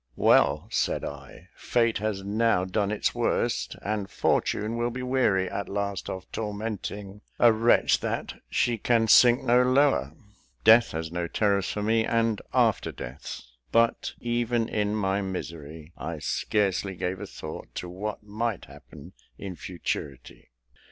"Well," 0.15 0.67
said 0.71 1.05
I, 1.05 1.49
"Fate 1.53 1.99
has 1.99 2.23
now 2.23 2.65
done 2.65 2.89
its 2.89 3.13
worst, 3.13 3.75
and 3.83 4.09
Fortune 4.09 4.75
will 4.75 4.89
be 4.89 5.03
weary 5.03 5.47
at 5.47 5.69
last 5.69 6.09
of 6.09 6.25
tormenting 6.31 7.21
a 7.37 7.53
wretch 7.53 7.99
that 7.99 8.33
she 8.49 8.79
can 8.79 9.07
sink 9.07 9.43
no 9.43 9.61
lower! 9.61 10.13
Death 10.63 10.93
has 10.93 11.11
no 11.11 11.27
terrors 11.27 11.69
for 11.69 11.83
me; 11.83 12.03
and, 12.03 12.41
after 12.51 12.91
death!" 12.91 13.41
But, 13.71 14.13
even 14.19 14.67
in 14.67 14.95
my 14.95 15.21
misery, 15.21 15.93
I 15.95 16.17
scarcely 16.17 16.95
gave 16.95 17.19
a 17.21 17.27
thought 17.27 17.67
to 17.75 17.87
what 17.87 18.23
might 18.23 18.65
happen 18.65 19.13
in 19.37 19.55
futurity. 19.55 20.49